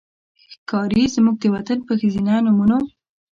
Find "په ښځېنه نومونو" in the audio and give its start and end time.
1.87-2.77